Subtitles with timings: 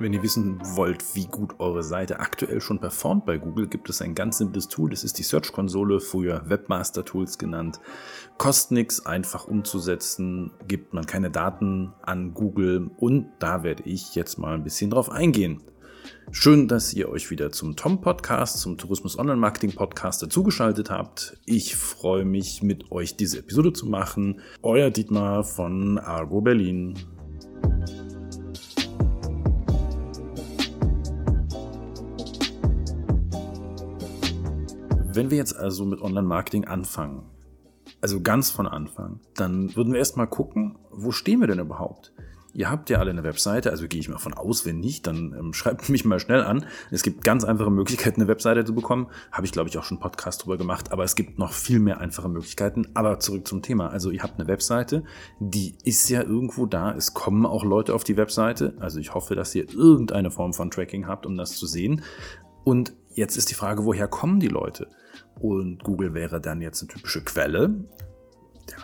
[0.00, 4.00] Wenn ihr wissen wollt, wie gut eure Seite aktuell schon performt bei Google, gibt es
[4.00, 4.88] ein ganz simples Tool.
[4.88, 7.80] Das ist die Search-Konsole, früher Webmaster-Tools genannt.
[8.38, 14.38] Kostet nichts, einfach umzusetzen, gibt man keine Daten an Google und da werde ich jetzt
[14.38, 15.62] mal ein bisschen drauf eingehen.
[16.30, 21.36] Schön, dass ihr euch wieder zum Tom-Podcast, zum Tourismus Online-Marketing-Podcast dazugeschaltet habt.
[21.44, 24.40] Ich freue mich, mit euch diese Episode zu machen.
[24.62, 26.94] Euer Dietmar von Argo Berlin.
[35.12, 37.24] Wenn wir jetzt also mit Online-Marketing anfangen,
[38.00, 42.12] also ganz von Anfang, dann würden wir erstmal gucken, wo stehen wir denn überhaupt?
[42.54, 45.34] Ihr habt ja alle eine Webseite, also gehe ich mal von aus, wenn nicht, dann
[45.36, 46.64] ähm, schreibt mich mal schnell an.
[46.92, 49.08] Es gibt ganz einfache Möglichkeiten, eine Webseite zu bekommen.
[49.32, 51.80] Habe ich, glaube ich, auch schon einen Podcast drüber gemacht, aber es gibt noch viel
[51.80, 52.86] mehr einfache Möglichkeiten.
[52.94, 53.88] Aber zurück zum Thema.
[53.88, 55.02] Also ihr habt eine Webseite,
[55.40, 56.94] die ist ja irgendwo da.
[56.94, 58.74] Es kommen auch Leute auf die Webseite.
[58.78, 62.02] Also ich hoffe, dass ihr irgendeine Form von Tracking habt, um das zu sehen.
[62.62, 64.88] Und jetzt ist die Frage, woher kommen die Leute?
[65.40, 67.74] Und Google wäre dann jetzt eine typische Quelle.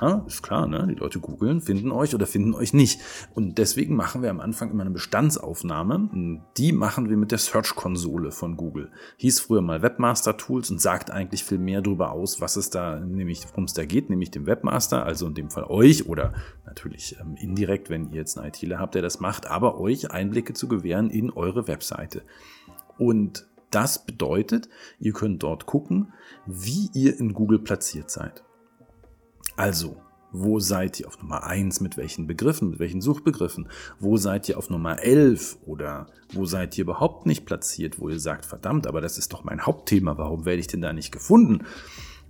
[0.00, 0.86] Ja, ist klar, ne?
[0.88, 3.00] Die Leute googeln, finden euch oder finden euch nicht.
[3.34, 6.42] Und deswegen machen wir am Anfang immer eine Bestandsaufnahme.
[6.56, 8.90] Die machen wir mit der Search-Konsole von Google.
[9.18, 12.98] Hieß früher mal Webmaster Tools und sagt eigentlich viel mehr darüber aus, was es da,
[12.98, 17.16] nämlich worum es da geht, nämlich dem Webmaster, also in dem Fall euch oder natürlich
[17.20, 20.68] ähm, indirekt, wenn ihr jetzt einen ITler habt, der das macht, aber euch Einblicke zu
[20.68, 22.22] gewähren in eure Webseite.
[22.98, 23.46] Und
[23.77, 26.14] das bedeutet, ihr könnt dort gucken,
[26.46, 28.42] wie ihr in Google platziert seid.
[29.55, 29.98] Also,
[30.32, 33.69] wo seid ihr auf Nummer 1 mit welchen Begriffen, mit welchen Suchbegriffen?
[34.00, 38.19] Wo seid ihr auf Nummer 11 oder wo seid ihr überhaupt nicht platziert, wo ihr
[38.19, 41.66] sagt, verdammt, aber das ist doch mein Hauptthema, warum werde ich denn da nicht gefunden?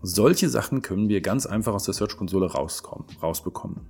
[0.02, 3.86] Solche Sachen können wir ganz einfach aus der Search-Konsole rausbekommen.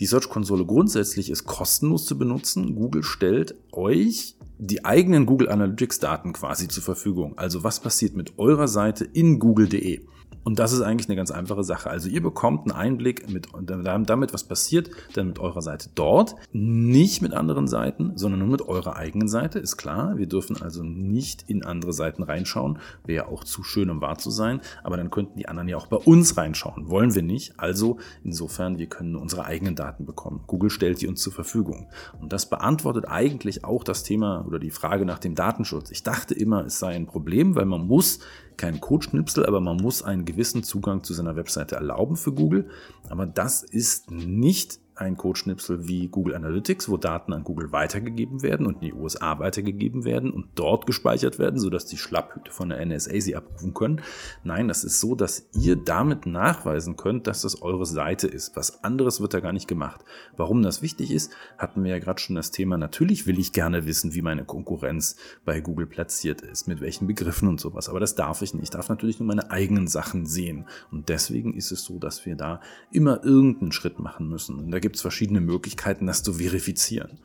[0.00, 2.74] Die Search-Konsole grundsätzlich ist kostenlos zu benutzen.
[2.74, 7.38] Google stellt euch die eigenen Google Analytics-Daten quasi zur Verfügung.
[7.38, 10.00] Also was passiert mit eurer Seite in google.de?
[10.42, 11.90] Und das ist eigentlich eine ganz einfache Sache.
[11.90, 16.34] Also ihr bekommt einen Einblick mit, damit, was passiert dann mit eurer Seite dort.
[16.52, 20.16] Nicht mit anderen Seiten, sondern nur mit eurer eigenen Seite, ist klar.
[20.16, 22.78] Wir dürfen also nicht in andere Seiten reinschauen.
[23.04, 24.60] Wäre auch zu schön, um wahr zu sein.
[24.82, 26.88] Aber dann könnten die anderen ja auch bei uns reinschauen.
[26.88, 27.58] Wollen wir nicht.
[27.58, 30.44] Also insofern, wir können unsere eigenen Daten bekommen.
[30.46, 31.88] Google stellt die uns zur Verfügung.
[32.20, 35.90] Und das beantwortet eigentlich auch das Thema oder die Frage nach dem Datenschutz.
[35.90, 38.20] Ich dachte immer, es sei ein Problem, weil man muss
[38.60, 42.68] kein Codeschnipsel, aber man muss einen gewissen Zugang zu seiner Webseite erlauben für Google.
[43.08, 48.66] Aber das ist nicht ein Codeschnipsel wie Google Analytics, wo Daten an Google weitergegeben werden
[48.66, 52.84] und in die USA weitergegeben werden und dort gespeichert werden, sodass die Schlapphüte von der
[52.84, 54.02] NSA sie abrufen können.
[54.44, 58.56] Nein, das ist so, dass ihr damit nachweisen könnt, dass das eure Seite ist.
[58.56, 60.04] Was anderes wird da gar nicht gemacht.
[60.36, 62.76] Warum das wichtig ist, hatten wir ja gerade schon das Thema.
[62.76, 67.48] Natürlich will ich gerne wissen, wie meine Konkurrenz bei Google platziert ist, mit welchen Begriffen
[67.48, 67.88] und sowas.
[67.88, 68.64] Aber das darf ich nicht.
[68.64, 70.66] Ich darf natürlich nur meine eigenen Sachen sehen.
[70.90, 72.60] Und deswegen ist es so, dass wir da
[72.92, 74.58] immer irgendeinen Schritt machen müssen.
[74.58, 77.20] Und da gibt gibt es verschiedene Möglichkeiten, das zu verifizieren.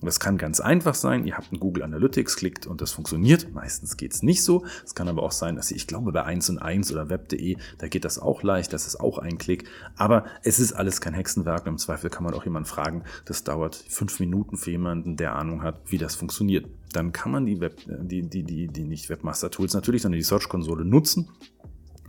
[0.00, 3.52] das kann ganz einfach sein, ihr habt einen Google Analytics, klickt und das funktioniert.
[3.52, 4.64] Meistens geht es nicht so.
[4.84, 7.56] Es kann aber auch sein, dass ihr, ich glaube bei 1 und 1 oder web.de,
[7.78, 9.64] da geht das auch leicht, das ist auch ein Klick.
[9.96, 11.66] Aber es ist alles kein Hexenwerk.
[11.66, 13.02] Im Zweifel kann man auch jemanden fragen.
[13.24, 16.66] Das dauert fünf Minuten für jemanden, der Ahnung hat, wie das funktioniert.
[16.92, 20.24] Dann kann man die Web, die, die, die, die nicht Webmaster Tools natürlich, sondern die
[20.24, 21.30] Search-Konsole nutzen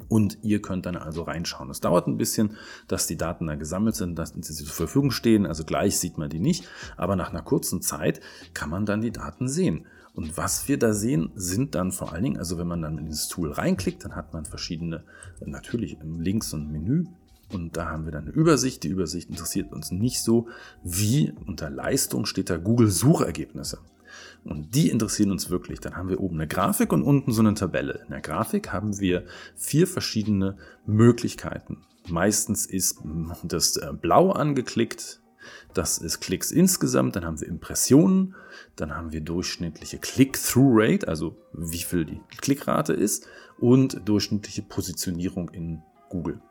[0.09, 1.69] und ihr könnt dann also reinschauen.
[1.69, 5.45] Es dauert ein bisschen, dass die Daten da gesammelt sind, dass sie zur Verfügung stehen.
[5.45, 8.19] Also gleich sieht man die nicht, aber nach einer kurzen Zeit
[8.53, 9.85] kann man dann die Daten sehen.
[10.13, 13.05] Und was wir da sehen, sind dann vor allen Dingen, also wenn man dann in
[13.05, 15.03] dieses Tool reinklickt, dann hat man verschiedene,
[15.45, 17.05] natürlich links und Menü.
[17.51, 18.83] Und da haben wir dann eine Übersicht.
[18.83, 20.47] Die Übersicht interessiert uns nicht so,
[20.83, 23.79] wie unter Leistung steht da Google Suchergebnisse.
[24.43, 25.79] Und die interessieren uns wirklich.
[25.79, 28.01] Dann haben wir oben eine Grafik und unten so eine Tabelle.
[28.05, 29.25] In der Grafik haben wir
[29.55, 31.83] vier verschiedene Möglichkeiten.
[32.07, 32.99] Meistens ist
[33.43, 35.21] das äh, Blau angeklickt.
[35.73, 37.15] Das ist Klicks insgesamt.
[37.15, 38.35] Dann haben wir Impressionen.
[38.75, 43.27] Dann haben wir durchschnittliche Click-Through-Rate, also wie viel die Klickrate ist.
[43.59, 46.41] Und durchschnittliche Positionierung in Google.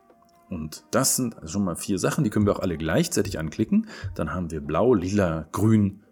[0.50, 3.88] Und das sind schon mal vier Sachen, die können wir auch alle gleichzeitig anklicken.
[4.14, 6.02] Dann haben wir blau, lila, grün,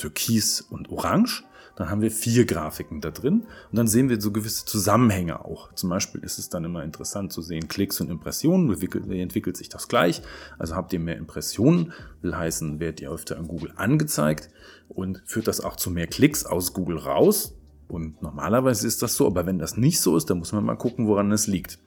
[0.00, 1.44] Türkis und Orange.
[1.76, 5.72] Dann haben wir vier Grafiken da drin und dann sehen wir so gewisse Zusammenhänge auch.
[5.74, 9.70] Zum Beispiel ist es dann immer interessant zu sehen, Klicks und Impressionen, wie entwickelt sich
[9.70, 10.20] das gleich?
[10.58, 14.50] Also habt ihr mehr Impressionen, will heißen, werdet ihr öfter in Google angezeigt
[14.88, 17.56] und führt das auch zu mehr Klicks aus Google raus.
[17.88, 20.76] Und normalerweise ist das so, aber wenn das nicht so ist, dann muss man mal
[20.76, 21.78] gucken, woran es liegt.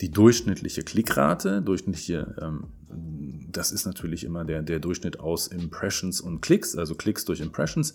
[0.00, 2.64] die durchschnittliche Klickrate, durchschnittliche, ähm,
[3.56, 7.94] das ist natürlich immer der, der Durchschnitt aus Impressions und Klicks, also Klicks durch Impressions.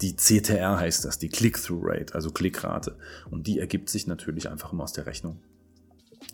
[0.00, 2.96] Die CTR heißt das, die Click-Through-Rate, also Klickrate.
[3.30, 5.38] Und die ergibt sich natürlich einfach immer aus der Rechnung.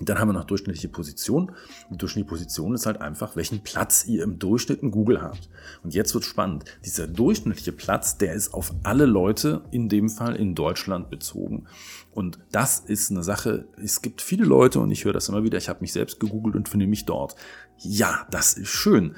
[0.00, 1.52] Dann haben wir noch durchschnittliche Position.
[1.90, 5.48] Die durchschnittliche Position ist halt einfach, welchen Platz ihr im Durchschnitt in Google habt.
[5.82, 6.64] Und jetzt wird spannend.
[6.84, 11.66] Dieser durchschnittliche Platz, der ist auf alle Leute, in dem Fall in Deutschland bezogen.
[12.12, 15.58] Und das ist eine Sache, es gibt viele Leute, und ich höre das immer wieder,
[15.58, 17.37] ich habe mich selbst gegoogelt und finde mich dort.
[17.78, 19.14] Ja, das ist schön.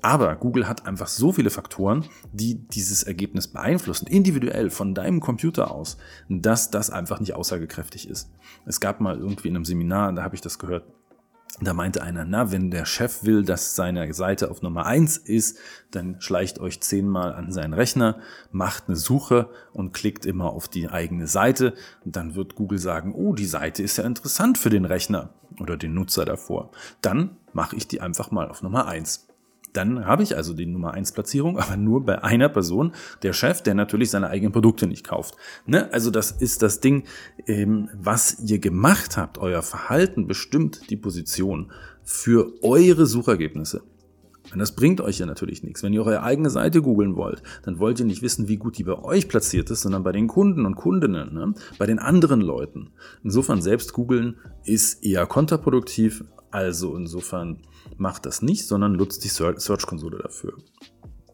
[0.00, 5.72] Aber Google hat einfach so viele Faktoren, die dieses Ergebnis beeinflussen, individuell von deinem Computer
[5.72, 5.96] aus,
[6.28, 8.30] dass das einfach nicht aussagekräftig ist.
[8.64, 10.84] Es gab mal irgendwie in einem Seminar, da habe ich das gehört,
[11.60, 15.58] da meinte einer, na, wenn der Chef will, dass seine Seite auf Nummer eins ist,
[15.90, 18.20] dann schleicht euch zehnmal an seinen Rechner,
[18.52, 21.74] macht eine Suche und klickt immer auf die eigene Seite.
[22.04, 25.76] Und dann wird Google sagen, oh, die Seite ist ja interessant für den Rechner oder
[25.76, 26.70] den Nutzer davor.
[27.00, 29.27] Dann mache ich die einfach mal auf Nummer eins.
[29.72, 32.92] Dann habe ich also die Nummer 1 Platzierung, aber nur bei einer Person,
[33.22, 35.36] der Chef, der natürlich seine eigenen Produkte nicht kauft.
[35.66, 35.92] Ne?
[35.92, 37.04] Also das ist das Ding,
[37.46, 39.38] ähm, was ihr gemacht habt.
[39.38, 41.70] Euer Verhalten bestimmt die Position
[42.02, 43.82] für eure Suchergebnisse.
[44.52, 45.82] Und das bringt euch ja natürlich nichts.
[45.82, 48.84] Wenn ihr eure eigene Seite googeln wollt, dann wollt ihr nicht wissen, wie gut die
[48.84, 51.54] bei euch platziert ist, sondern bei den Kunden und Kundinnen, ne?
[51.78, 52.90] bei den anderen Leuten.
[53.22, 56.24] Insofern selbst googeln ist eher kontraproduktiv.
[56.50, 57.58] Also insofern
[57.96, 60.54] macht das nicht, sondern nutzt die Search-Konsole dafür.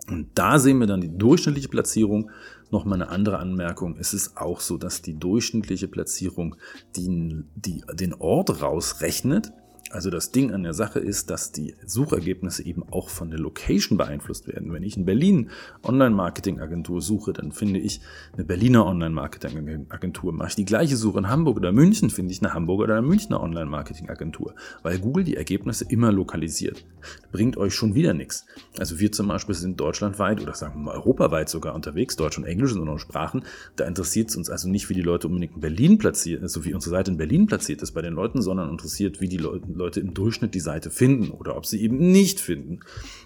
[0.08, 2.30] Und da sehen wir dann die durchschnittliche Platzierung.
[2.70, 3.96] Nochmal eine andere Anmerkung.
[3.98, 6.56] Es ist auch so, dass die durchschnittliche Platzierung
[6.96, 9.52] die, die, den Ort rausrechnet,
[9.94, 13.96] also das Ding an der Sache ist, dass die Suchergebnisse eben auch von der Location
[13.96, 14.72] beeinflusst werden.
[14.72, 15.50] Wenn ich in Berlin
[15.84, 18.00] Online-Marketing-Agentur suche, dann finde ich
[18.32, 20.32] eine Berliner Online-Marketing-Agentur.
[20.32, 23.06] Mache ich die gleiche Suche in Hamburg oder München, finde ich eine Hamburger oder eine
[23.06, 24.56] Münchner Online-Marketing-Agentur.
[24.82, 26.84] Weil Google die Ergebnisse immer lokalisiert.
[27.30, 28.46] Bringt euch schon wieder nichts.
[28.78, 32.44] Also wir zum Beispiel sind deutschlandweit oder sagen wir mal europaweit sogar unterwegs, Deutsch und
[32.44, 33.44] Englisch sind noch Sprachen.
[33.76, 36.74] Da interessiert es uns also nicht, wie die Leute unbedingt in Berlin platziert, so wie
[36.74, 40.00] unsere Seite in Berlin platziert ist bei den Leuten, sondern interessiert, wie die Leute Leute
[40.00, 42.80] im Durchschnitt die Seite finden oder ob sie eben nicht finden.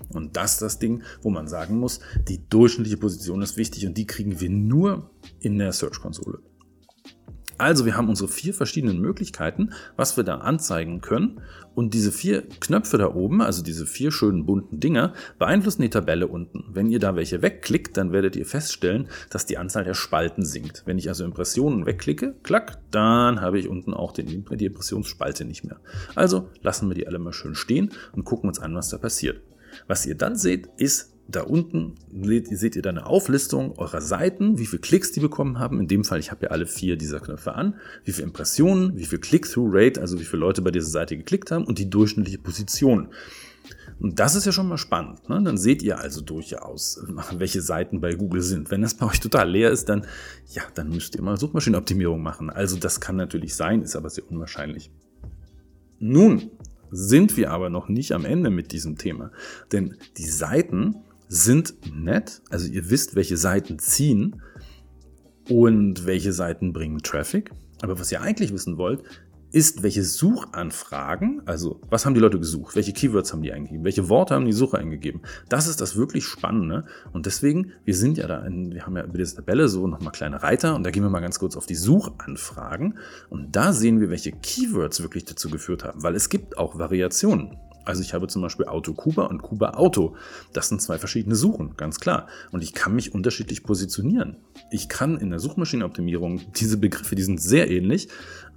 [0.08, 3.96] Und das ist das Ding, wo man sagen muss, die durchschnittliche Position ist wichtig und
[3.96, 5.10] die kriegen wir nur
[5.40, 6.40] in der Search-Konsole.
[7.58, 11.40] Also wir haben unsere vier verschiedenen Möglichkeiten, was wir da anzeigen können.
[11.75, 16.26] Und diese vier Knöpfe da oben, also diese vier schönen bunten Dinger, beeinflussen die Tabelle
[16.26, 16.64] unten.
[16.70, 20.82] Wenn ihr da welche wegklickt, dann werdet ihr feststellen, dass die Anzahl der Spalten sinkt.
[20.87, 25.81] Wenn ich also Impressionen wegklicke, klack, dann habe ich unten auch die Impressionsspalte nicht mehr.
[26.14, 29.40] Also lassen wir die alle mal schön stehen und gucken uns an, was da passiert.
[29.87, 31.94] Was ihr dann seht, ist da unten
[32.50, 35.78] seht ihr dann eine Auflistung eurer Seiten, wie viele Klicks die bekommen haben.
[35.78, 37.75] In dem Fall, ich habe ja alle vier dieser Knöpfe an.
[38.04, 41.64] Wie viele Impressionen, wie viel Click-Through-Rate, also wie viele Leute bei dieser Seite geklickt haben
[41.64, 43.08] und die durchschnittliche Position.
[44.00, 45.28] Und das ist ja schon mal spannend.
[45.28, 45.42] Ne?
[45.42, 48.70] Dann seht ihr also durchaus, welche Seiten bei Google sind.
[48.70, 50.06] Wenn das bei euch total leer ist, dann,
[50.48, 52.48] ja, dann müsst ihr mal Suchmaschinenoptimierung machen.
[52.48, 54.90] Also das kann natürlich sein, ist aber sehr unwahrscheinlich.
[55.98, 56.52] Nun
[56.90, 59.30] sind wir aber noch nicht am Ende mit diesem Thema.
[59.72, 62.42] Denn die Seiten sind nett.
[62.50, 64.42] Also ihr wisst, welche Seiten ziehen
[65.48, 67.50] und welche Seiten bringen Traffic.
[67.80, 69.02] Aber was ihr eigentlich wissen wollt,
[69.50, 74.08] ist, welche Suchanfragen, also was haben die Leute gesucht, welche Keywords haben die eingegeben, welche
[74.08, 75.23] Worte haben die Sucher eingegeben.
[75.49, 76.85] Das ist das wirklich Spannende.
[77.12, 80.12] Und deswegen, wir sind ja da, in, wir haben ja über diese Tabelle so nochmal
[80.12, 82.99] kleine Reiter und da gehen wir mal ganz kurz auf die Suchanfragen
[83.30, 87.56] und da sehen wir, welche Keywords wirklich dazu geführt haben, weil es gibt auch Variationen.
[87.88, 90.14] Also ich habe zum Beispiel Auto Kuba und Kuba Auto.
[90.52, 92.26] Das sind zwei verschiedene Suchen, ganz klar.
[92.52, 94.37] Und ich kann mich unterschiedlich positionieren.
[94.71, 98.09] Ich kann in der Suchmaschinenoptimierung diese Begriffe, die sind sehr ähnlich,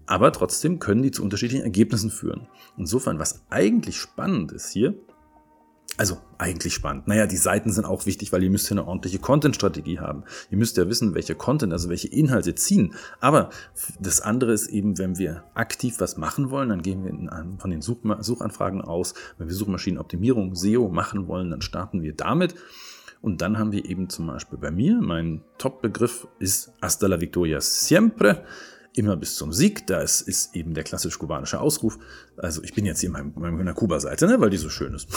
[0.06, 2.50] aber trotzdem können die zu unterschiedlichen Ergebnissen führen.
[2.76, 4.96] Insofern, was eigentlich spannend ist hier,
[6.02, 7.08] also eigentlich spannend.
[7.08, 10.24] Naja, die Seiten sind auch wichtig, weil ihr müsst ja eine ordentliche Content-Strategie haben.
[10.50, 12.96] Ihr müsst ja wissen, welche Content, also welche Inhalte ziehen.
[13.20, 13.52] Aber
[14.00, 17.30] das andere ist eben, wenn wir aktiv was machen wollen, dann gehen wir in,
[17.60, 19.14] von den Such Suchanfragen aus.
[19.38, 22.56] Wenn wir Suchmaschinenoptimierung, SEO machen wollen, dann starten wir damit.
[23.22, 27.62] Und dann haben wir eben zum Beispiel bei mir, mein Top-Begriff ist Hasta la Victoria
[27.62, 28.44] Siempre
[28.94, 29.88] immer bis zum Sieg.
[29.88, 31.98] Das ist eben der klassisch kubanische Ausruf.
[32.38, 35.08] Also ich bin jetzt hier in meiner Kuba-Seite, ne, weil die so schön ist.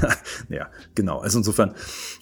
[0.48, 1.18] ja, genau.
[1.18, 1.74] Also insofern,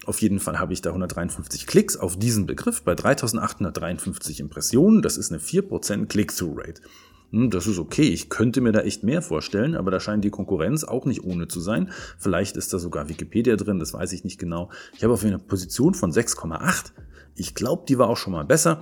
[0.07, 5.03] auf jeden Fall habe ich da 153 Klicks auf diesen Begriff bei 3853 Impressionen.
[5.03, 6.81] Das ist eine 4% Click-Through-Rate.
[7.33, 8.09] Hm, das ist okay.
[8.09, 11.49] Ich könnte mir da echt mehr vorstellen, aber da scheint die Konkurrenz auch nicht ohne
[11.49, 11.91] zu sein.
[12.19, 14.71] Vielleicht ist da sogar Wikipedia drin, das weiß ich nicht genau.
[14.95, 16.93] Ich habe auf eine Position von 6,8.
[17.35, 18.81] Ich glaube, die war auch schon mal besser.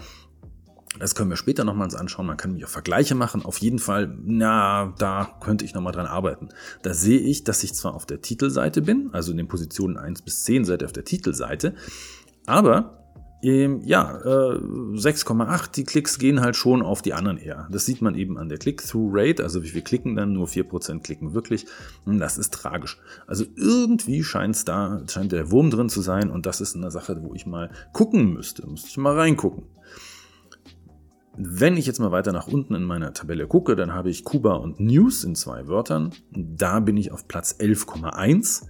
[0.98, 2.26] Das können wir später nochmals anschauen.
[2.26, 3.44] Man kann mich auch Vergleiche machen.
[3.44, 6.48] Auf jeden Fall, na, da könnte ich nochmal dran arbeiten.
[6.82, 10.22] Da sehe ich, dass ich zwar auf der Titelseite bin, also in den Positionen 1
[10.22, 11.74] bis 10 seid ihr auf der Titelseite,
[12.46, 13.00] aber
[13.42, 17.68] ähm, ja, äh, 6,8, die Klicks gehen halt schon auf die anderen eher.
[17.70, 21.32] Das sieht man eben an der Click-Through-Rate, also wie viel klicken dann, nur 4% klicken
[21.32, 21.66] wirklich.
[22.04, 22.98] Und das ist tragisch.
[23.26, 27.22] Also irgendwie scheint's da, scheint der Wurm drin zu sein und das ist eine Sache,
[27.22, 28.66] wo ich mal gucken müsste.
[28.66, 29.62] Müsste ich mal reingucken.
[31.36, 34.54] Wenn ich jetzt mal weiter nach unten in meiner Tabelle gucke, dann habe ich Kuba
[34.54, 36.10] und News in zwei Wörtern.
[36.32, 38.66] Da bin ich auf Platz 11,1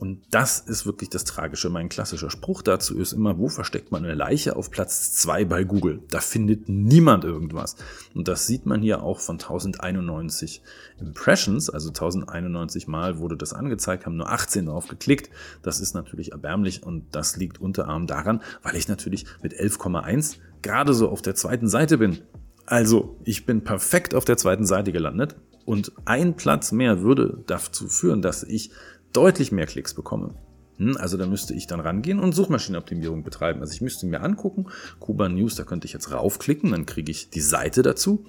[0.00, 1.68] und das ist wirklich das Tragische.
[1.68, 5.62] Mein klassischer Spruch dazu ist immer, wo versteckt man eine Leiche auf Platz zwei bei
[5.62, 6.00] Google?
[6.10, 7.76] Da findet niemand irgendwas.
[8.14, 10.62] Und das sieht man hier auch von 1091
[10.98, 15.28] Impressions, also 1091 Mal wurde das angezeigt, haben nur 18 drauf geklickt.
[15.60, 20.38] Das ist natürlich erbärmlich und das liegt unter anderem daran, weil ich natürlich mit 11,1
[20.62, 22.18] gerade so auf der zweiten Seite bin.
[22.66, 27.88] Also, ich bin perfekt auf der zweiten Seite gelandet und ein Platz mehr würde dazu
[27.88, 28.70] führen, dass ich
[29.12, 30.34] deutlich mehr Klicks bekomme.
[30.80, 33.60] Hm, also da müsste ich dann rangehen und Suchmaschinenoptimierung betreiben.
[33.60, 34.66] Also ich müsste mir angucken,
[34.98, 38.24] Kuba News, da könnte ich jetzt raufklicken, dann kriege ich die Seite dazu.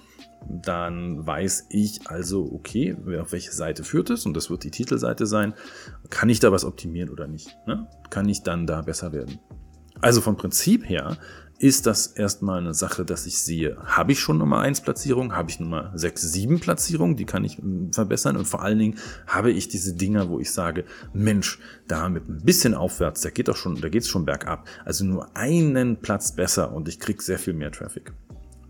[0.50, 5.26] Dann weiß ich also, okay, auf welche Seite führt es und das wird die Titelseite
[5.28, 5.54] sein.
[6.10, 7.56] Kann ich da was optimieren oder nicht?
[7.68, 7.88] Ne?
[8.10, 9.40] Kann ich dann da besser werden?
[10.02, 11.18] Also vom Prinzip her
[11.62, 15.52] ist das erstmal eine Sache, dass ich sehe, habe ich schon Nummer 1 Platzierung, habe
[15.52, 19.52] ich Nummer 6, 7 Platzierung, die kann ich hm, verbessern und vor allen Dingen habe
[19.52, 23.56] ich diese Dinger, wo ich sage, Mensch, da mit ein bisschen aufwärts, da geht doch
[23.56, 24.68] schon, da geht's schon bergab.
[24.86, 28.12] Also nur einen Platz besser und ich kriege sehr viel mehr Traffic.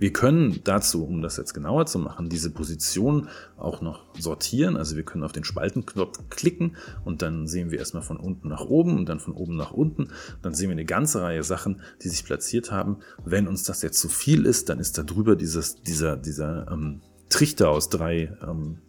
[0.02, 4.76] Wir können dazu, um das jetzt genauer zu machen, diese Position auch noch sortieren.
[4.76, 8.66] Also wir können auf den Spaltenknopf klicken und dann sehen wir erstmal von unten nach
[8.66, 10.08] oben und dann von oben nach unten.
[10.42, 12.98] Dann sehen wir eine ganze Reihe Sachen, die sich platziert haben.
[13.26, 17.02] Wenn uns das jetzt zu viel ist, dann ist da drüber dieses, dieser, dieser ähm,
[17.30, 18.80] Trichter aus drei ähm,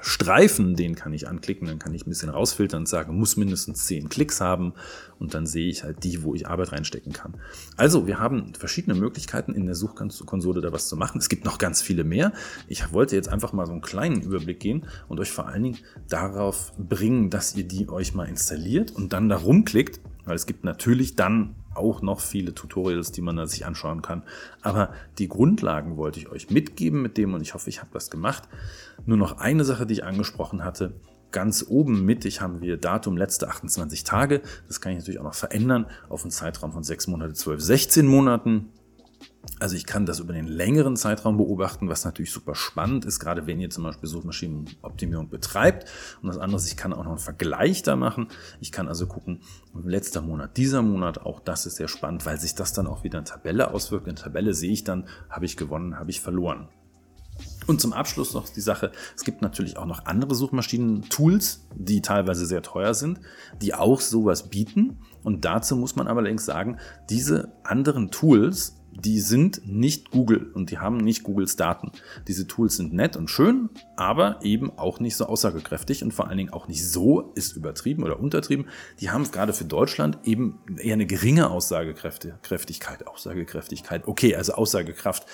[0.00, 3.86] Streifen, den kann ich anklicken, dann kann ich ein bisschen rausfiltern und sagen, muss mindestens
[3.86, 4.74] 10 Klicks haben
[5.18, 7.34] und dann sehe ich halt die, wo ich Arbeit reinstecken kann.
[7.76, 11.18] Also, wir haben verschiedene Möglichkeiten in der Suchkonsole da was zu machen.
[11.18, 12.32] Es gibt noch ganz viele mehr.
[12.68, 15.78] Ich wollte jetzt einfach mal so einen kleinen Überblick gehen und euch vor allen Dingen
[16.08, 20.00] darauf bringen, dass ihr die euch mal installiert und dann da rumklickt,
[20.30, 24.22] weil es gibt natürlich dann auch noch viele Tutorials, die man da sich anschauen kann.
[24.62, 28.10] Aber die Grundlagen wollte ich euch mitgeben mit dem und ich hoffe, ich habe was
[28.10, 28.44] gemacht.
[29.06, 30.92] Nur noch eine Sache, die ich angesprochen hatte.
[31.32, 34.40] Ganz oben mittig haben wir Datum letzte 28 Tage.
[34.68, 38.06] Das kann ich natürlich auch noch verändern auf einen Zeitraum von 6 Monate, 12, 16
[38.06, 38.68] Monaten.
[39.58, 43.46] Also ich kann das über den längeren Zeitraum beobachten, was natürlich super spannend ist, gerade
[43.46, 45.86] wenn ihr zum Beispiel Suchmaschinenoptimierung betreibt.
[46.22, 48.28] Und das andere ist, ich kann auch noch einen Vergleich da machen.
[48.60, 49.40] Ich kann also gucken,
[49.84, 53.18] letzter Monat, dieser Monat, auch das ist sehr spannend, weil sich das dann auch wieder
[53.18, 54.08] in Tabelle auswirkt.
[54.08, 56.68] In Tabelle sehe ich dann, habe ich gewonnen, habe ich verloren.
[57.66, 62.46] Und zum Abschluss noch die Sache, es gibt natürlich auch noch andere Suchmaschinen-Tools, die teilweise
[62.46, 63.20] sehr teuer sind,
[63.60, 64.98] die auch sowas bieten.
[65.22, 70.70] Und dazu muss man aber allerdings sagen, diese anderen Tools die sind nicht Google und
[70.70, 71.92] die haben nicht Googles Daten.
[72.28, 76.38] Diese Tools sind nett und schön, aber eben auch nicht so aussagekräftig und vor allen
[76.38, 78.66] Dingen auch nicht so ist übertrieben oder untertrieben.
[79.00, 83.06] Die haben gerade für Deutschland eben eher eine geringe Aussagekräftigkeit.
[83.06, 85.26] Aussagekräftigkeit, okay, also Aussagekraft.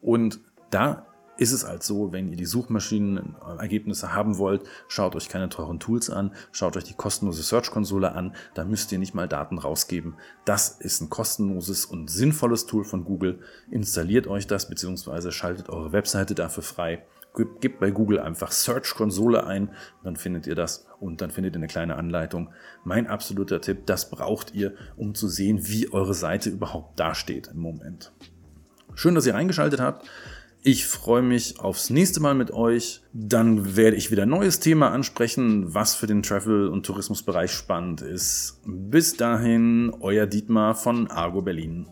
[0.00, 0.40] Und
[0.70, 1.07] da
[1.38, 6.32] ist es halt wenn ihr die Suchmaschinenergebnisse haben wollt, schaut euch keine teuren Tools an,
[6.52, 10.16] schaut euch die kostenlose Search-Konsole an, da müsst ihr nicht mal Daten rausgeben.
[10.44, 13.38] Das ist ein kostenloses und sinnvolles Tool von Google.
[13.70, 17.04] Installiert euch das, beziehungsweise schaltet eure Webseite dafür frei.
[17.60, 19.70] Gebt bei Google einfach Search-Konsole ein,
[20.02, 22.50] dann findet ihr das und dann findet ihr eine kleine Anleitung.
[22.82, 27.60] Mein absoluter Tipp, das braucht ihr, um zu sehen, wie eure Seite überhaupt dasteht im
[27.60, 28.12] Moment.
[28.94, 30.08] Schön, dass ihr eingeschaltet habt.
[30.62, 33.00] Ich freue mich aufs nächste Mal mit euch.
[33.12, 38.00] Dann werde ich wieder ein neues Thema ansprechen, was für den Travel- und Tourismusbereich spannend
[38.00, 38.60] ist.
[38.66, 41.86] Bis dahin, euer Dietmar von Argo Berlin.